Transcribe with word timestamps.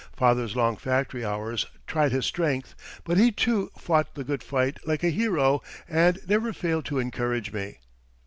Father's 0.13 0.55
long 0.55 0.77
factory 0.77 1.23
hours 1.23 1.67
tried 1.85 2.11
his 2.11 2.25
strength, 2.25 2.73
but 3.03 3.19
he, 3.19 3.31
too, 3.31 3.69
fought 3.77 4.15
the 4.15 4.23
good 4.23 4.41
fight 4.41 4.79
like 4.83 5.03
a 5.03 5.09
hero 5.09 5.61
and 5.87 6.17
never 6.27 6.53
failed 6.53 6.85
to 6.85 6.97
encourage 6.97 7.53
me. 7.53 7.77